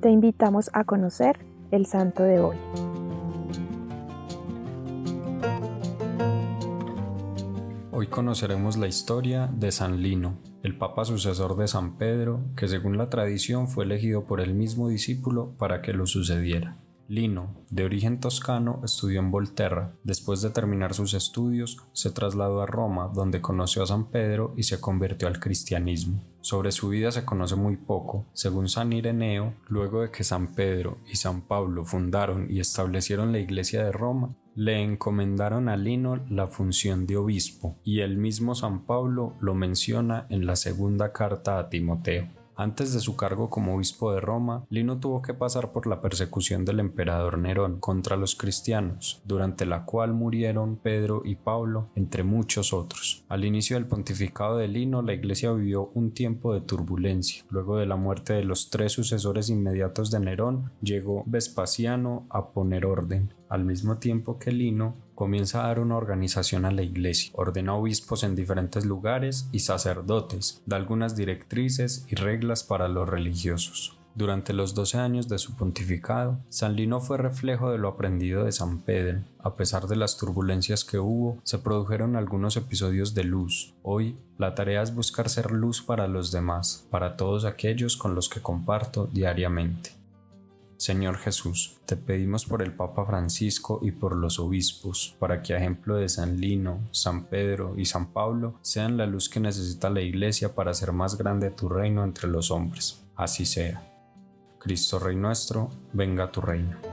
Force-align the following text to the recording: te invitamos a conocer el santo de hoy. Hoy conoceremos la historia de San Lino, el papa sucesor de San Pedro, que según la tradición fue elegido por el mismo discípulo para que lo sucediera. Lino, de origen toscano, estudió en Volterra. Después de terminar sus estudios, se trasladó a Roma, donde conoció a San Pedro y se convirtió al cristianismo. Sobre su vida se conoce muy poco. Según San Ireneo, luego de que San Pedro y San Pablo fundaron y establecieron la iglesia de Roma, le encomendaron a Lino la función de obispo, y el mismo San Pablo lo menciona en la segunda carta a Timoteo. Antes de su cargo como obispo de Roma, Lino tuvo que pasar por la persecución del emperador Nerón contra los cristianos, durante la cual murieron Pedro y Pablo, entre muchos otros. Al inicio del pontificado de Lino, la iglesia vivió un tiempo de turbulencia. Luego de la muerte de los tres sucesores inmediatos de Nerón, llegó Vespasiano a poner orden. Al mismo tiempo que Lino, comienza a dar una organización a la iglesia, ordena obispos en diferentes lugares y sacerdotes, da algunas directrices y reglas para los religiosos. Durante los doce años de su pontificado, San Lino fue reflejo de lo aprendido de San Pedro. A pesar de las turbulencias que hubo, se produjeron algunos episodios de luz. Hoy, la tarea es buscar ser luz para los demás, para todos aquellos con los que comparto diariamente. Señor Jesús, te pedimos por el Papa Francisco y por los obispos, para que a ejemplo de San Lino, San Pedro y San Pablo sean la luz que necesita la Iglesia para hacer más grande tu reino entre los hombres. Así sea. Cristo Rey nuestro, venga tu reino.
te 0.00 0.10
invitamos 0.10 0.70
a 0.72 0.84
conocer 0.84 1.38
el 1.70 1.86
santo 1.86 2.22
de 2.22 2.40
hoy. 2.40 2.56
Hoy 7.92 8.06
conoceremos 8.06 8.78
la 8.78 8.88
historia 8.88 9.46
de 9.46 9.70
San 9.72 10.02
Lino, 10.02 10.38
el 10.62 10.78
papa 10.78 11.04
sucesor 11.04 11.56
de 11.56 11.68
San 11.68 11.98
Pedro, 11.98 12.40
que 12.56 12.66
según 12.66 12.96
la 12.96 13.10
tradición 13.10 13.68
fue 13.68 13.84
elegido 13.84 14.24
por 14.24 14.40
el 14.40 14.54
mismo 14.54 14.88
discípulo 14.88 15.52
para 15.58 15.82
que 15.82 15.92
lo 15.92 16.06
sucediera. 16.06 16.78
Lino, 17.10 17.56
de 17.70 17.82
origen 17.82 18.20
toscano, 18.20 18.80
estudió 18.84 19.18
en 19.18 19.32
Volterra. 19.32 19.96
Después 20.04 20.42
de 20.42 20.50
terminar 20.50 20.94
sus 20.94 21.12
estudios, 21.12 21.76
se 21.92 22.12
trasladó 22.12 22.62
a 22.62 22.66
Roma, 22.66 23.10
donde 23.12 23.40
conoció 23.40 23.82
a 23.82 23.88
San 23.88 24.12
Pedro 24.12 24.54
y 24.56 24.62
se 24.62 24.80
convirtió 24.80 25.26
al 25.26 25.40
cristianismo. 25.40 26.22
Sobre 26.40 26.70
su 26.70 26.88
vida 26.88 27.10
se 27.10 27.24
conoce 27.24 27.56
muy 27.56 27.76
poco. 27.76 28.26
Según 28.32 28.68
San 28.68 28.92
Ireneo, 28.92 29.54
luego 29.66 30.02
de 30.02 30.12
que 30.12 30.22
San 30.22 30.54
Pedro 30.54 30.98
y 31.12 31.16
San 31.16 31.40
Pablo 31.40 31.84
fundaron 31.84 32.46
y 32.48 32.60
establecieron 32.60 33.32
la 33.32 33.40
iglesia 33.40 33.84
de 33.84 33.90
Roma, 33.90 34.36
le 34.54 34.80
encomendaron 34.80 35.68
a 35.68 35.76
Lino 35.76 36.24
la 36.28 36.46
función 36.46 37.08
de 37.08 37.16
obispo, 37.16 37.76
y 37.82 38.02
el 38.02 38.18
mismo 38.18 38.54
San 38.54 38.86
Pablo 38.86 39.34
lo 39.40 39.56
menciona 39.56 40.26
en 40.30 40.46
la 40.46 40.54
segunda 40.54 41.12
carta 41.12 41.58
a 41.58 41.70
Timoteo. 41.70 42.28
Antes 42.60 42.92
de 42.92 43.00
su 43.00 43.16
cargo 43.16 43.48
como 43.48 43.74
obispo 43.74 44.12
de 44.12 44.20
Roma, 44.20 44.66
Lino 44.68 45.00
tuvo 45.00 45.22
que 45.22 45.32
pasar 45.32 45.72
por 45.72 45.86
la 45.86 46.02
persecución 46.02 46.66
del 46.66 46.78
emperador 46.78 47.38
Nerón 47.38 47.80
contra 47.80 48.18
los 48.18 48.34
cristianos, 48.34 49.22
durante 49.24 49.64
la 49.64 49.86
cual 49.86 50.12
murieron 50.12 50.76
Pedro 50.76 51.22
y 51.24 51.36
Pablo, 51.36 51.88
entre 51.94 52.22
muchos 52.22 52.74
otros. 52.74 53.24
Al 53.30 53.46
inicio 53.46 53.76
del 53.76 53.86
pontificado 53.86 54.58
de 54.58 54.68
Lino, 54.68 55.00
la 55.00 55.14
iglesia 55.14 55.52
vivió 55.52 55.90
un 55.94 56.12
tiempo 56.12 56.52
de 56.52 56.60
turbulencia. 56.60 57.46
Luego 57.48 57.78
de 57.78 57.86
la 57.86 57.96
muerte 57.96 58.34
de 58.34 58.44
los 58.44 58.68
tres 58.68 58.92
sucesores 58.92 59.48
inmediatos 59.48 60.10
de 60.10 60.20
Nerón, 60.20 60.70
llegó 60.82 61.24
Vespasiano 61.24 62.26
a 62.28 62.50
poner 62.50 62.84
orden. 62.84 63.32
Al 63.50 63.64
mismo 63.64 63.98
tiempo 63.98 64.38
que 64.38 64.52
Lino, 64.52 64.94
comienza 65.16 65.64
a 65.64 65.66
dar 65.66 65.80
una 65.80 65.96
organización 65.96 66.64
a 66.64 66.70
la 66.70 66.82
iglesia, 66.82 67.32
ordena 67.34 67.74
obispos 67.74 68.22
en 68.22 68.36
diferentes 68.36 68.86
lugares 68.86 69.48
y 69.50 69.58
sacerdotes, 69.58 70.62
da 70.66 70.76
algunas 70.76 71.16
directrices 71.16 72.06
y 72.08 72.14
reglas 72.14 72.62
para 72.62 72.86
los 72.86 73.08
religiosos. 73.08 73.98
Durante 74.14 74.52
los 74.52 74.74
doce 74.74 74.98
años 74.98 75.28
de 75.28 75.38
su 75.38 75.56
pontificado, 75.56 76.38
San 76.48 76.76
Lino 76.76 77.00
fue 77.00 77.18
reflejo 77.18 77.70
de 77.70 77.78
lo 77.78 77.88
aprendido 77.88 78.44
de 78.44 78.52
San 78.52 78.82
Pedro. 78.82 79.22
A 79.40 79.56
pesar 79.56 79.88
de 79.88 79.96
las 79.96 80.16
turbulencias 80.16 80.84
que 80.84 80.98
hubo, 80.98 81.38
se 81.42 81.58
produjeron 81.58 82.16
algunos 82.16 82.56
episodios 82.56 83.14
de 83.14 83.24
luz. 83.24 83.74
Hoy, 83.82 84.16
la 84.38 84.54
tarea 84.54 84.82
es 84.82 84.94
buscar 84.94 85.28
ser 85.28 85.50
luz 85.50 85.82
para 85.82 86.06
los 86.06 86.32
demás, 86.32 86.86
para 86.90 87.16
todos 87.16 87.44
aquellos 87.44 87.96
con 87.96 88.14
los 88.14 88.28
que 88.28 88.40
comparto 88.40 89.08
diariamente. 89.12 89.99
Señor 90.80 91.18
Jesús, 91.18 91.76
te 91.84 91.94
pedimos 91.94 92.46
por 92.46 92.62
el 92.62 92.72
Papa 92.72 93.04
Francisco 93.04 93.80
y 93.82 93.90
por 93.90 94.16
los 94.16 94.38
obispos, 94.38 95.14
para 95.18 95.42
que 95.42 95.52
a 95.52 95.58
ejemplo 95.58 95.96
de 95.96 96.08
San 96.08 96.40
Lino, 96.40 96.80
San 96.90 97.24
Pedro 97.24 97.74
y 97.76 97.84
San 97.84 98.14
Pablo 98.14 98.54
sean 98.62 98.96
la 98.96 99.04
luz 99.04 99.28
que 99.28 99.40
necesita 99.40 99.90
la 99.90 100.00
Iglesia 100.00 100.54
para 100.54 100.70
hacer 100.70 100.92
más 100.92 101.18
grande 101.18 101.50
tu 101.50 101.68
reino 101.68 102.02
entre 102.02 102.28
los 102.28 102.50
hombres. 102.50 102.98
Así 103.14 103.44
sea. 103.44 103.82
Cristo 104.58 104.98
Rey 104.98 105.16
nuestro, 105.16 105.68
venga 105.92 106.32
tu 106.32 106.40
reino. 106.40 106.89